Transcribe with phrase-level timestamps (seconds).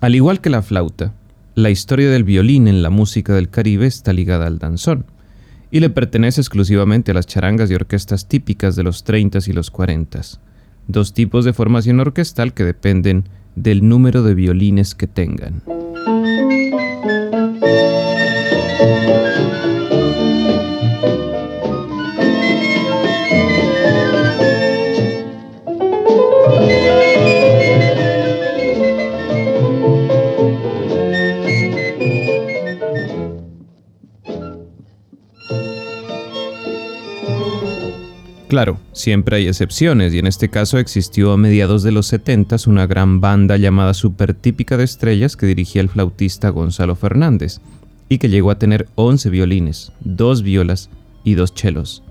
[0.00, 1.14] Al igual que la flauta,
[1.54, 5.06] la historia del violín en la música del Caribe está ligada al danzón
[5.70, 9.70] y le pertenece exclusivamente a las charangas y orquestas típicas de los 30 y los
[9.70, 10.20] 40,
[10.86, 13.24] dos tipos de formación orquestal que dependen
[13.54, 15.62] del número de violines que tengan.
[38.56, 42.86] Claro, siempre hay excepciones y en este caso existió a mediados de los 70 una
[42.86, 47.60] gran banda llamada Super Típica de Estrellas que dirigía el flautista Gonzalo Fernández
[48.08, 50.88] y que llegó a tener 11 violines, 2 violas
[51.22, 52.02] y 2 chelos.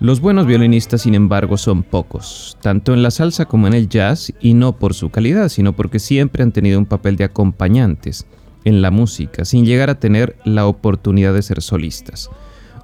[0.00, 4.32] Los buenos violinistas, sin embargo, son pocos, tanto en la salsa como en el jazz,
[4.40, 8.26] y no por su calidad, sino porque siempre han tenido un papel de acompañantes
[8.64, 12.30] en la música, sin llegar a tener la oportunidad de ser solistas.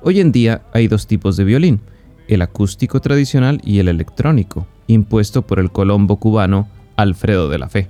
[0.03, 1.81] Hoy en día hay dos tipos de violín,
[2.28, 7.89] el acústico tradicional y el electrónico, impuesto por el colombo cubano Alfredo de la Fe.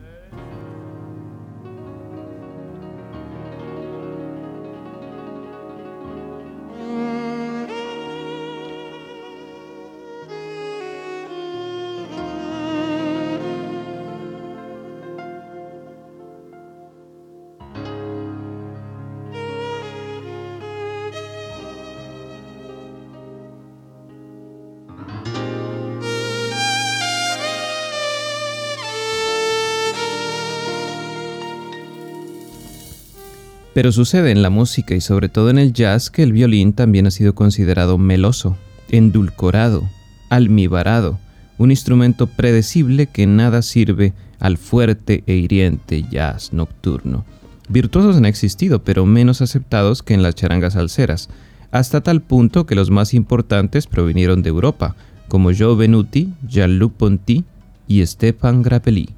[33.76, 37.06] Pero sucede en la música y sobre todo en el jazz que el violín también
[37.06, 38.56] ha sido considerado meloso,
[38.88, 39.86] endulcorado,
[40.30, 41.18] almibarado,
[41.58, 47.26] un instrumento predecible que nada sirve al fuerte e hiriente jazz nocturno.
[47.68, 51.28] Virtuosos han existido, pero menos aceptados que en las charangas alceras,
[51.70, 54.96] hasta tal punto que los más importantes provinieron de Europa,
[55.28, 57.44] como Joe Benuti, Jean-Luc Ponty
[57.86, 59.10] y Stefan Grappelli.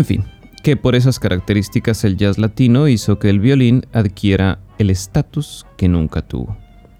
[0.00, 0.24] En fin,
[0.62, 5.90] que por esas características el jazz latino hizo que el violín adquiera el estatus que
[5.90, 6.56] nunca tuvo.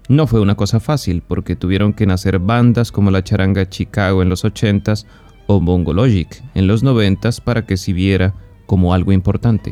[0.07, 4.29] No fue una cosa fácil porque tuvieron que nacer bandas como la charanga Chicago en
[4.29, 5.07] los 80s
[5.47, 8.35] o Bongo Logic en los 90s para que se viera
[8.67, 9.71] como algo importante.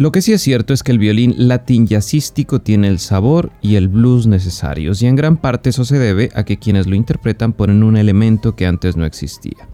[0.00, 3.74] Lo que sí es cierto es que el violín latín jazzístico tiene el sabor y
[3.74, 7.52] el blues necesarios, y en gran parte eso se debe a que quienes lo interpretan
[7.52, 9.68] ponen un elemento que antes no existía.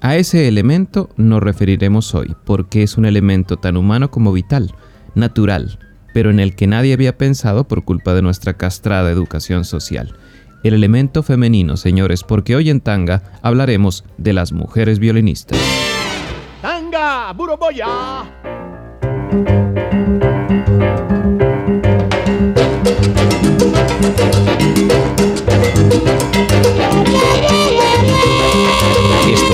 [0.00, 4.74] A ese elemento nos referiremos hoy, porque es un elemento tan humano como vital,
[5.14, 5.78] natural,
[6.12, 10.16] pero en el que nadie había pensado por culpa de nuestra castrada educación social.
[10.64, 15.56] El elemento femenino, señores, porque hoy en Tanga hablaremos de las mujeres violinistas.
[16.62, 18.57] ¡Tanga, Buroboya!
[19.30, 19.44] Esto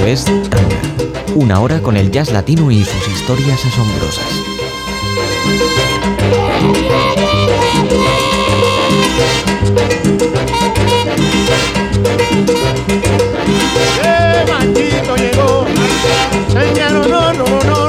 [0.07, 0.81] es Tanga,
[1.35, 4.25] una hora con el jazz latino y sus historias asombrosas.
[14.01, 14.45] ¡Qué
[15.17, 15.67] llegó!
[16.93, 17.84] no, no, no, no, no!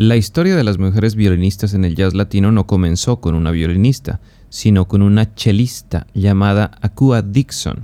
[0.00, 4.20] La historia de las mujeres violinistas en el jazz latino no comenzó con una violinista,
[4.48, 7.80] sino con una chelista llamada Akua Dixon,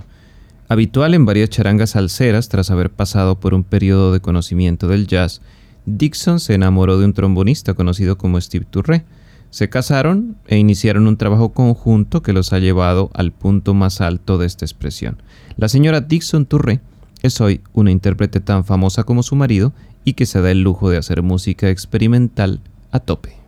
[0.69, 5.41] habitual en varias charangas salseras tras haber pasado por un periodo de conocimiento del jazz.
[5.85, 9.03] Dixon se enamoró de un trombonista conocido como Steve Turre.
[9.49, 14.37] Se casaron e iniciaron un trabajo conjunto que los ha llevado al punto más alto
[14.37, 15.21] de esta expresión.
[15.57, 16.79] La señora Dixon Turre
[17.23, 19.73] es hoy una intérprete tan famosa como su marido
[20.05, 23.44] y que se da el lujo de hacer música experimental a tope.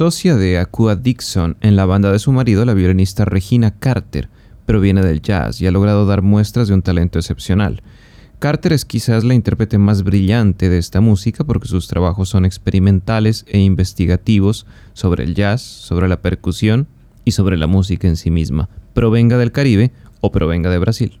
[0.00, 4.30] Socia de Akua Dixon en la banda de su marido, la violinista Regina Carter,
[4.64, 7.82] proviene del jazz y ha logrado dar muestras de un talento excepcional.
[8.38, 13.44] Carter es quizás la intérprete más brillante de esta música porque sus trabajos son experimentales
[13.46, 14.64] e investigativos
[14.94, 16.86] sobre el jazz, sobre la percusión
[17.26, 19.92] y sobre la música en sí misma, provenga del Caribe
[20.22, 21.20] o provenga de Brasil.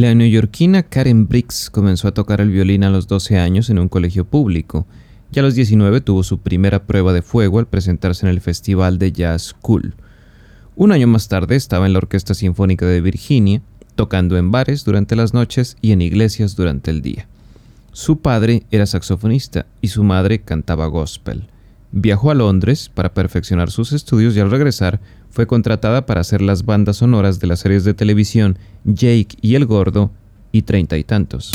[0.00, 3.88] La neoyorquina Karen Briggs comenzó a tocar el violín a los 12 años en un
[3.88, 4.86] colegio público
[5.32, 9.00] y a los 19 tuvo su primera prueba de fuego al presentarse en el Festival
[9.00, 9.96] de Jazz School.
[10.76, 13.60] Un año más tarde estaba en la Orquesta Sinfónica de Virginia,
[13.96, 17.26] tocando en bares durante las noches y en iglesias durante el día.
[17.90, 21.48] Su padre era saxofonista y su madre cantaba gospel.
[21.90, 25.00] Viajó a Londres para perfeccionar sus estudios y al regresar
[25.38, 29.66] fue contratada para hacer las bandas sonoras de las series de televisión Jake y el
[29.66, 30.10] Gordo
[30.50, 31.52] y Treinta y Tantos.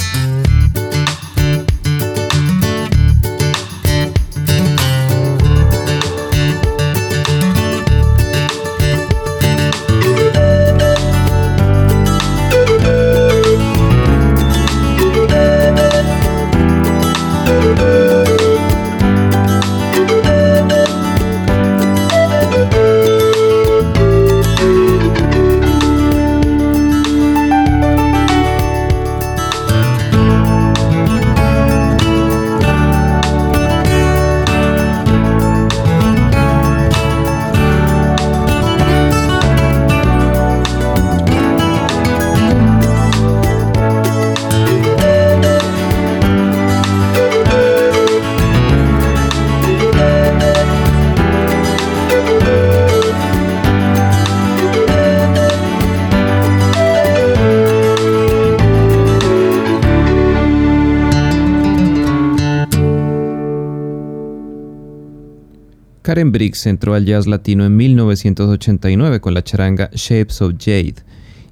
[66.03, 70.95] Karen Briggs entró al jazz latino en 1989 con la charanga Shapes of Jade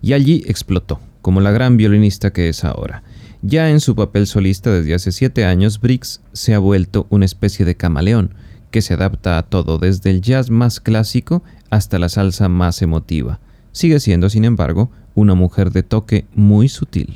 [0.01, 3.01] y allí explotó, como la gran violinista que es ahora.
[3.41, 7.65] Ya en su papel solista desde hace siete años, Briggs se ha vuelto una especie
[7.65, 8.33] de camaleón
[8.71, 13.39] que se adapta a todo, desde el jazz más clásico hasta la salsa más emotiva.
[13.71, 17.15] Sigue siendo, sin embargo, una mujer de toque muy sutil.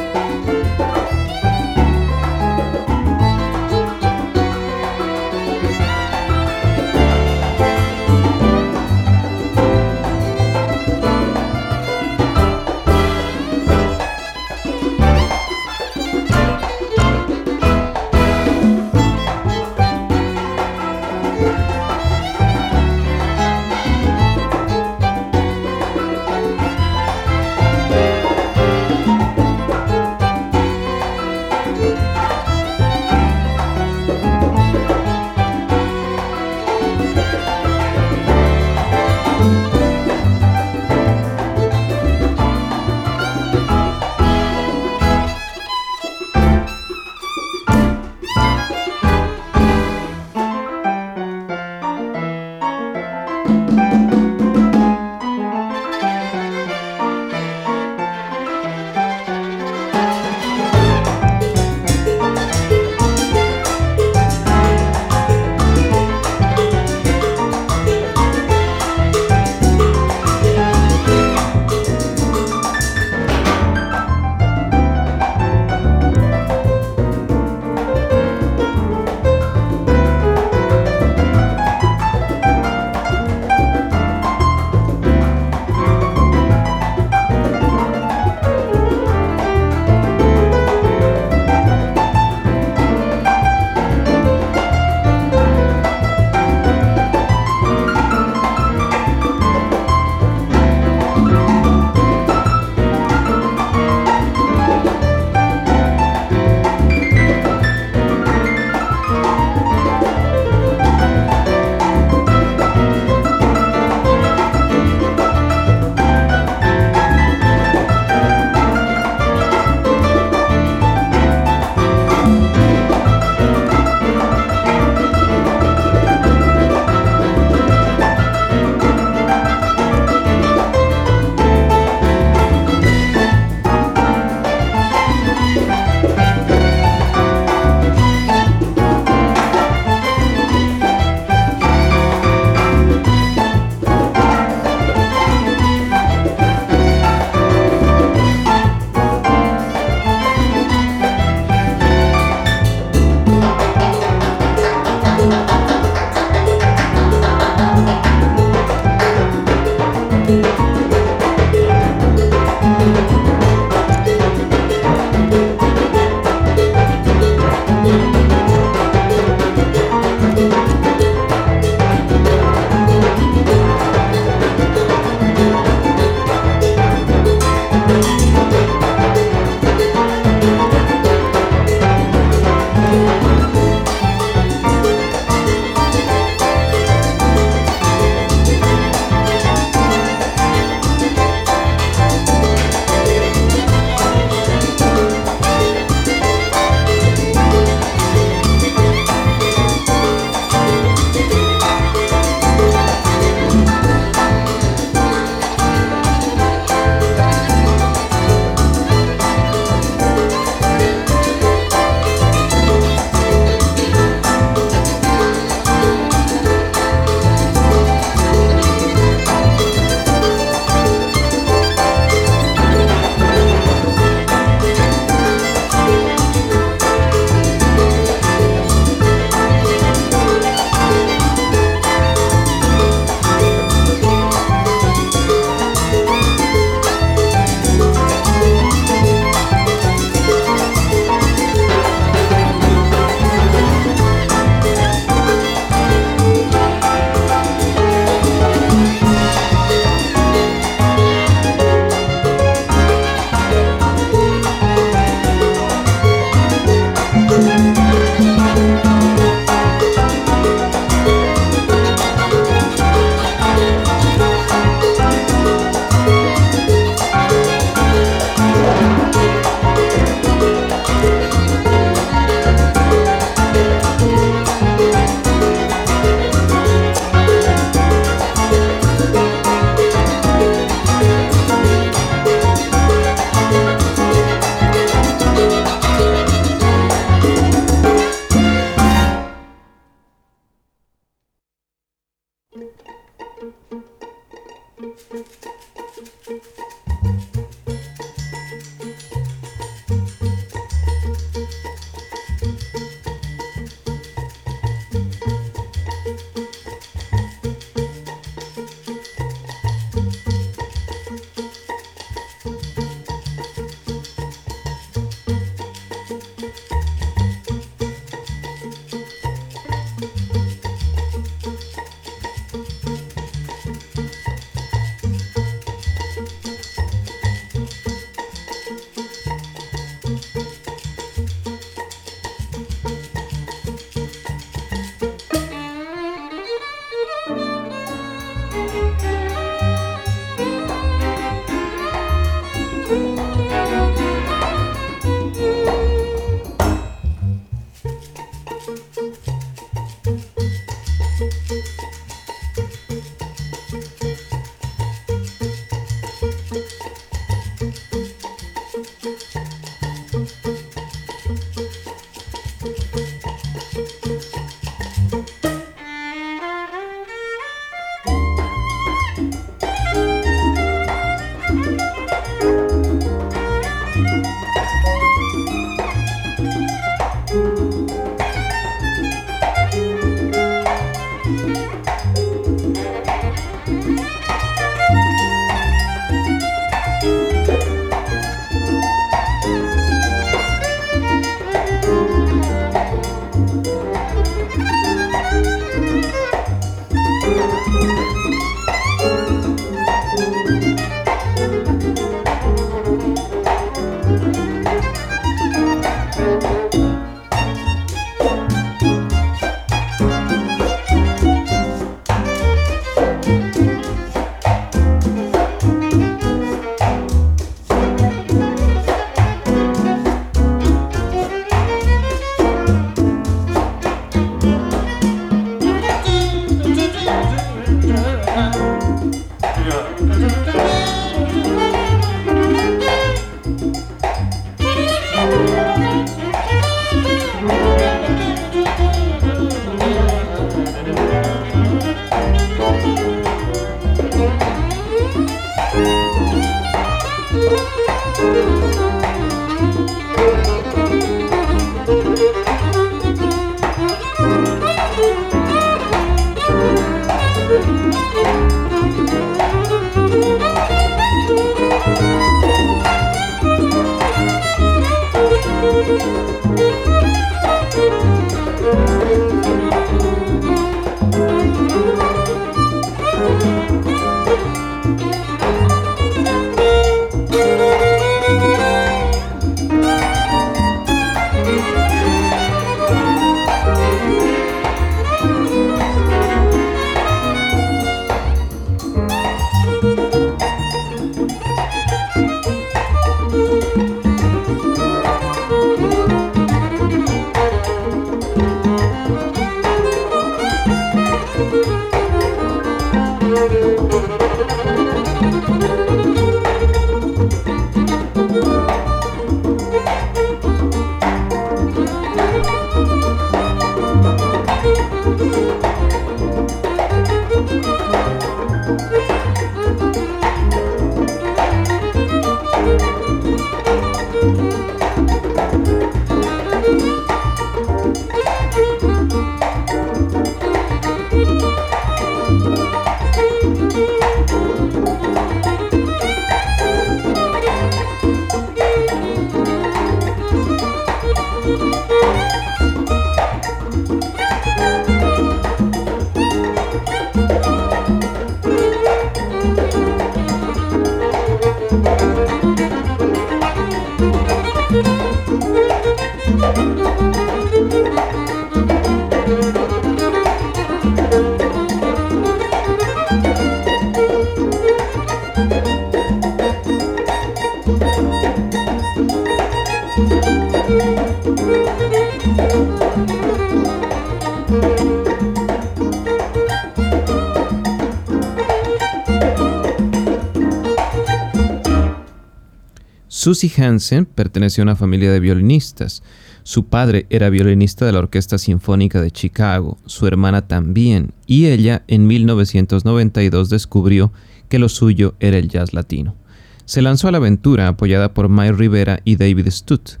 [583.22, 586.02] Susie Hansen perteneció a una familia de violinistas.
[586.42, 591.84] Su padre era violinista de la Orquesta Sinfónica de Chicago, su hermana también, y ella
[591.86, 594.12] en 1992 descubrió
[594.48, 596.16] que lo suyo era el jazz latino.
[596.64, 600.00] Se lanzó a la aventura apoyada por Mike Rivera y David Stutt,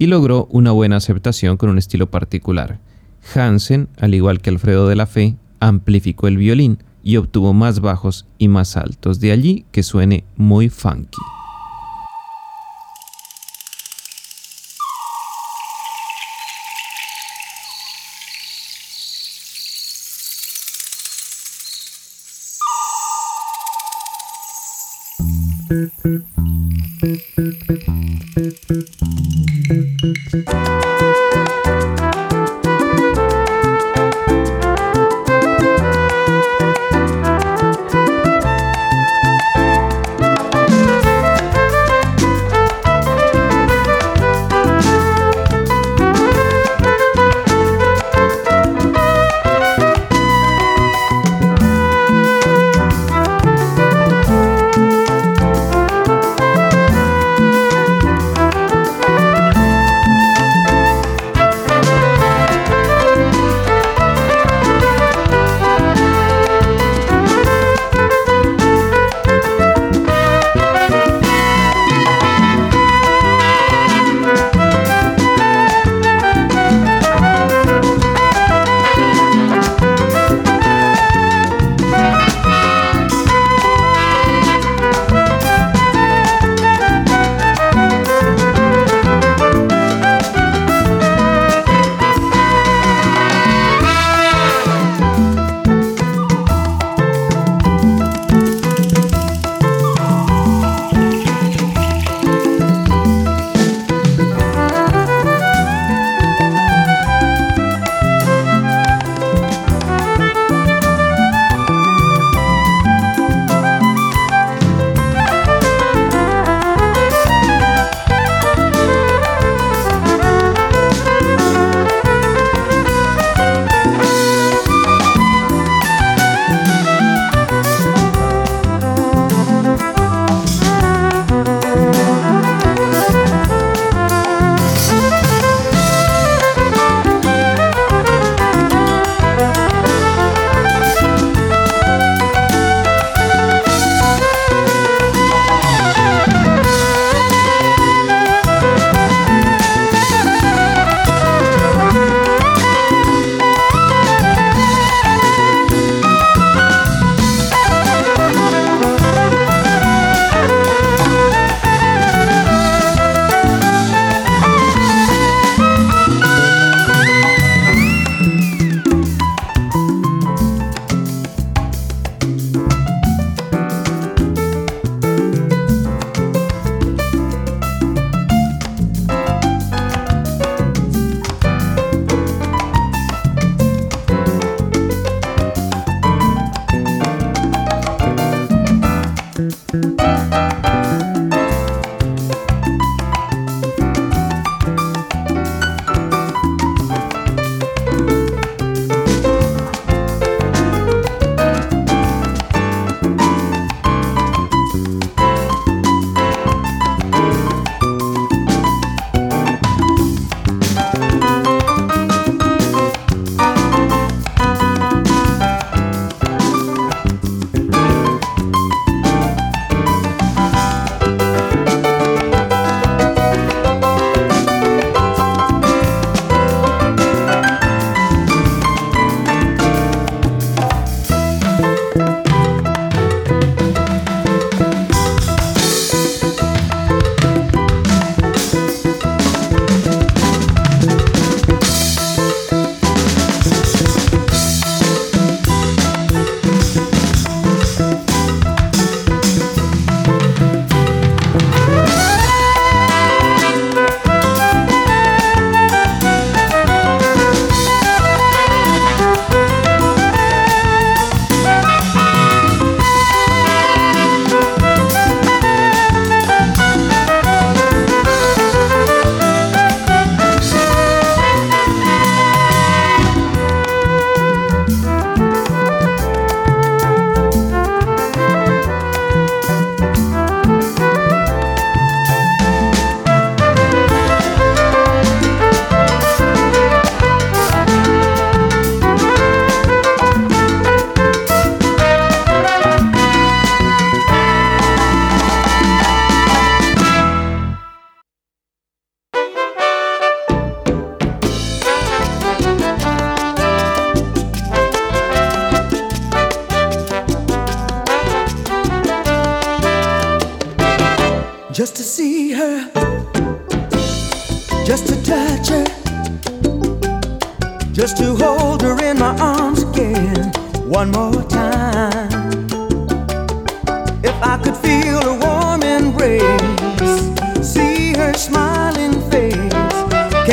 [0.00, 2.80] y logró una buena aceptación con un estilo particular.
[3.32, 8.26] Hansen, al igual que Alfredo de la Fe, amplificó el violín y obtuvo más bajos
[8.38, 11.35] y más altos, de allí que suene muy funky.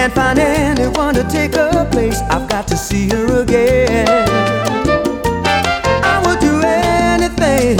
[0.03, 2.19] Can't find anyone to take her place.
[2.29, 4.05] I've got to see her again.
[6.03, 7.79] I would do anything.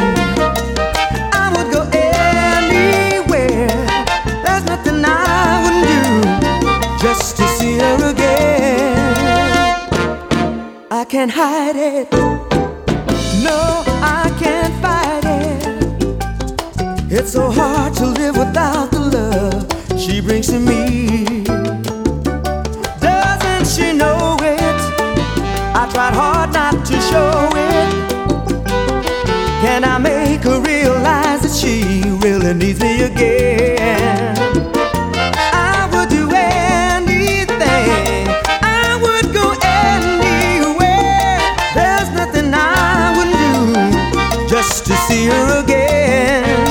[1.33, 3.67] I would go anywhere.
[4.41, 8.95] There's nothing I wouldn't do just to see her again.
[10.91, 12.42] I can't hide it.
[27.13, 27.89] Show it.
[29.63, 31.75] Can I make her realize that she
[32.25, 34.35] really needs me again?
[35.73, 38.23] I would do anything.
[38.81, 39.47] I would go
[39.85, 41.37] anywhere.
[41.77, 46.65] There's nothing I wouldn't do just to see her again.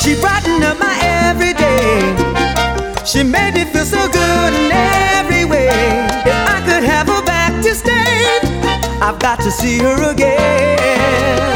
[0.00, 0.94] She brightened up my
[1.28, 1.98] every day.
[3.10, 4.52] She made me feel so good
[9.06, 11.55] I've got to see her again.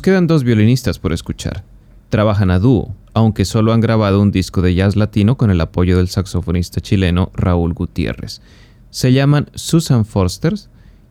[0.00, 1.62] Nos quedan dos violinistas por escuchar.
[2.08, 5.98] Trabajan a dúo, aunque solo han grabado un disco de jazz latino con el apoyo
[5.98, 8.40] del saxofonista chileno Raúl Gutiérrez.
[8.88, 10.54] Se llaman Susan Forster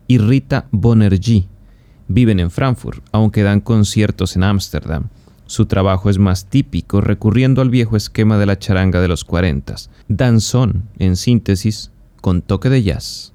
[0.08, 1.48] y Rita Bonerjee.
[2.08, 5.10] Viven en Frankfurt, aunque dan conciertos en Ámsterdam.
[5.46, 9.76] Su trabajo es más típico, recurriendo al viejo esquema de la charanga de los 40.
[10.08, 13.34] Danzón, en síntesis, con toque de jazz.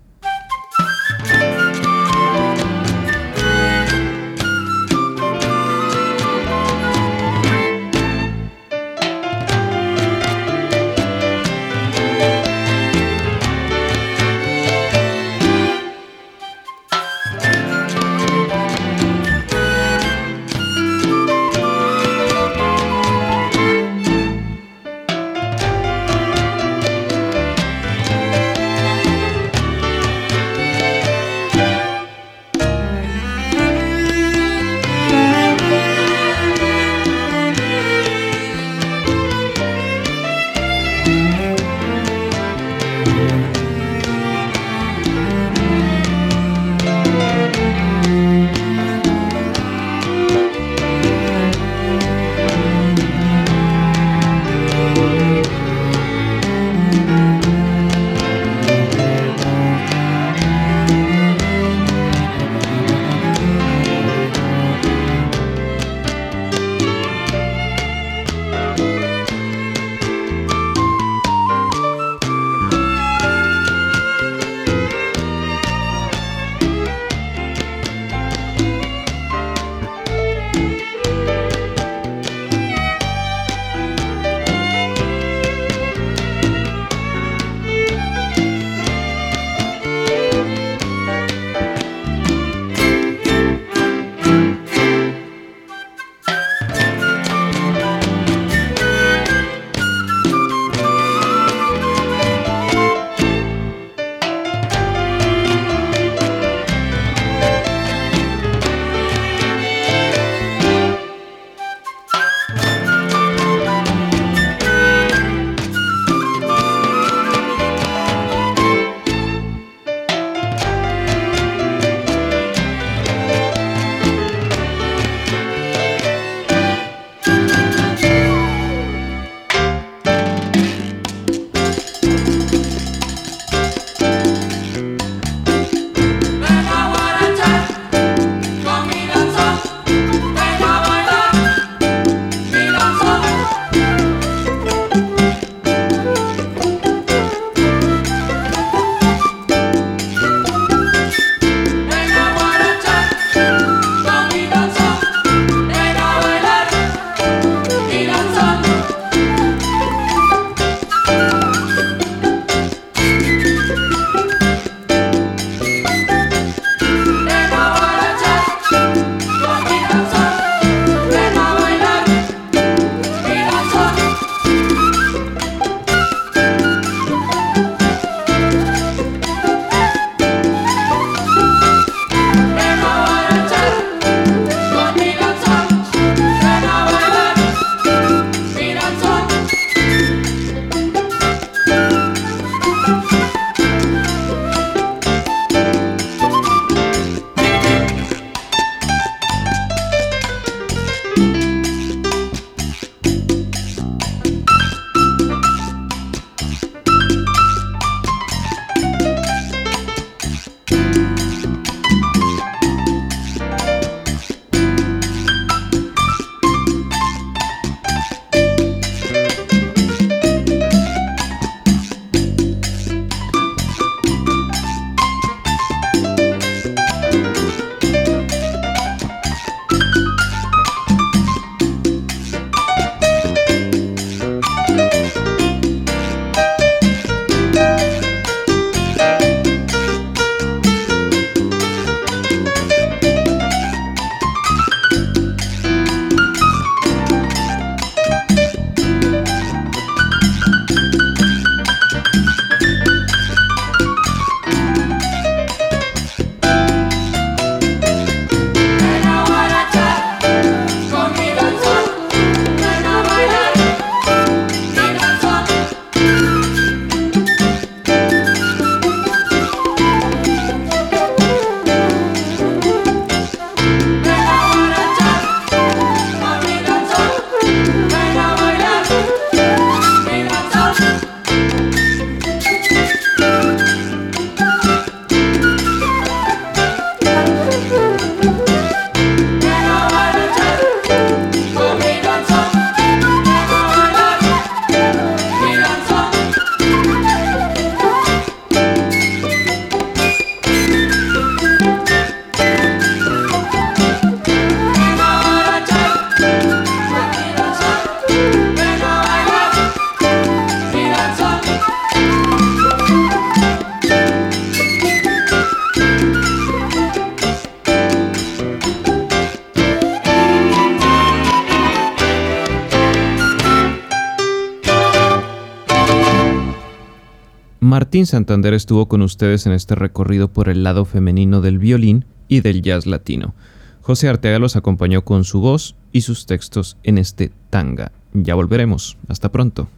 [328.06, 332.62] Santander estuvo con ustedes en este recorrido por el lado femenino del violín y del
[332.62, 333.34] jazz latino.
[333.80, 337.92] José Arteaga los acompañó con su voz y sus textos en este tanga.
[338.12, 338.96] Ya volveremos.
[339.08, 339.68] Hasta pronto.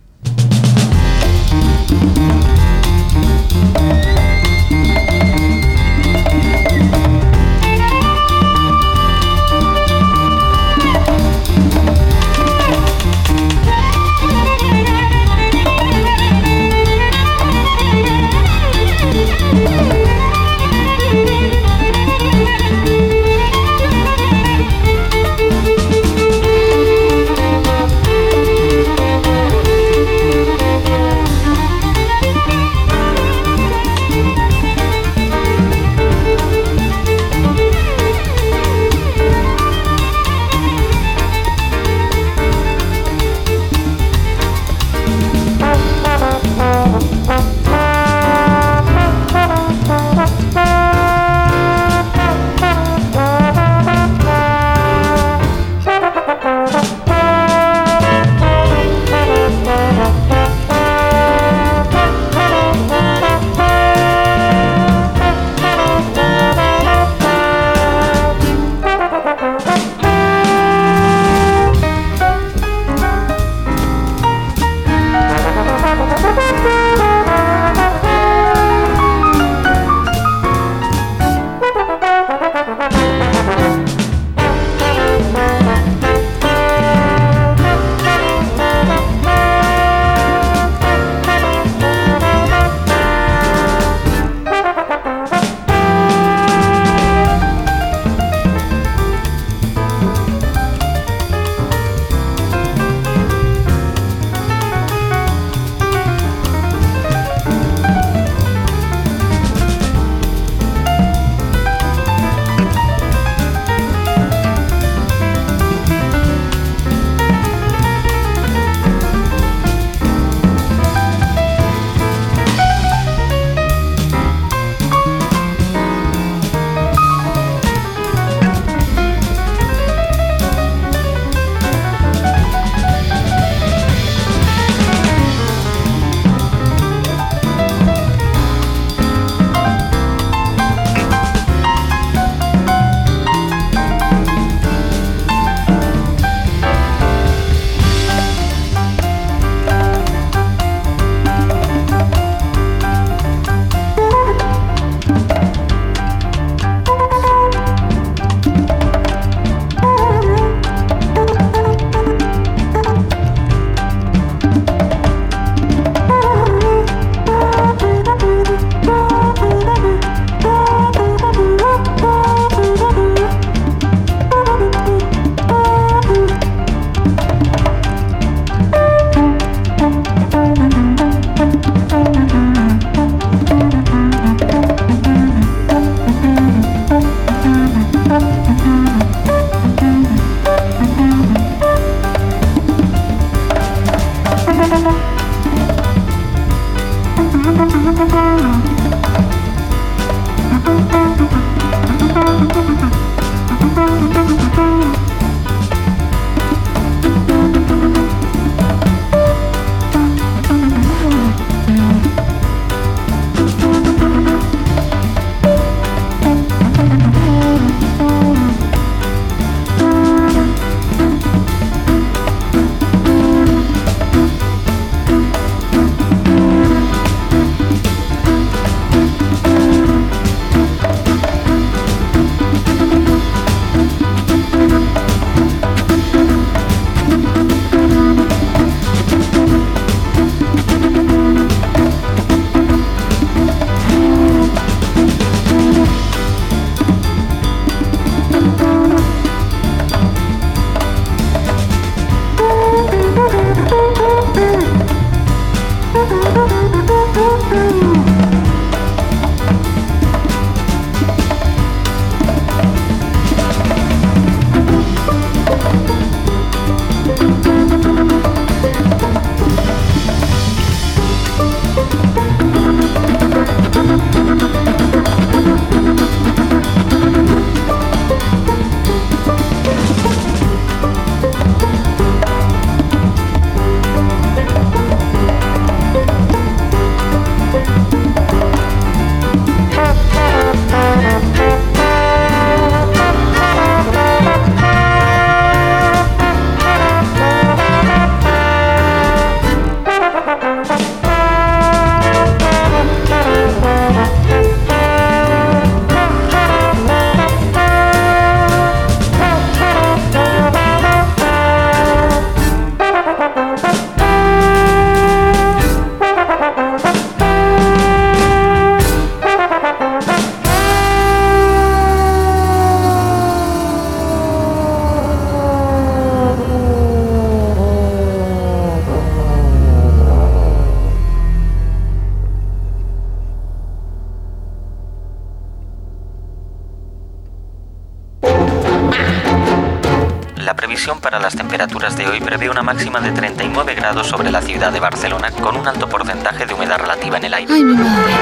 [342.46, 346.46] De una máxima de 39 grados sobre la ciudad de Barcelona, con un alto porcentaje
[346.46, 347.52] de humedad relativa en el aire.
[347.52, 348.12] Ay, mi madre.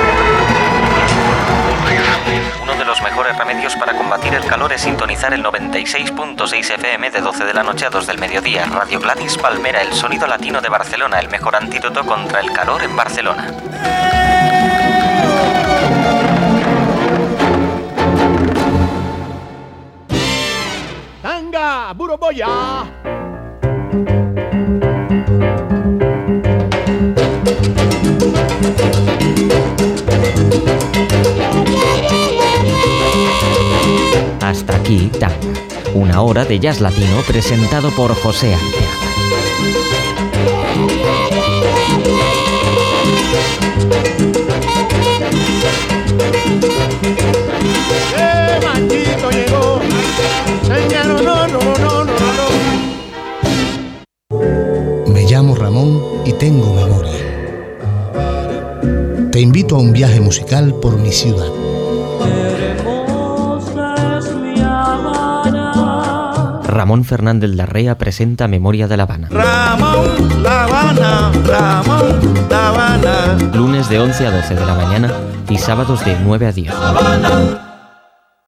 [2.63, 7.21] Uno de los mejores remedios para combatir el calor es sintonizar el 96.6 FM de
[7.21, 8.65] 12 de la noche a 2 del mediodía.
[8.65, 12.97] Radio Gladys Palmera, el sonido latino de Barcelona, el mejor antídoto contra el calor en
[12.97, 13.53] Barcelona.
[21.21, 23.04] Tanga, Buroboya.
[34.41, 35.37] Hasta aquí, Tanga.
[35.95, 39.14] Una hora de jazz latino presentado por José Arteaga.
[59.65, 61.49] Invito a un viaje musical por mi ciudad.
[66.67, 69.29] Ramón Fernández Larrea presenta Memoria de La Habana.
[69.31, 73.39] Ramón, La Habana, Ramón, La Habana.
[73.55, 75.13] Lunes de 11 a 12 de la mañana
[75.49, 76.69] y sábados de 9 a 10.
[76.69, 77.74] La Habana,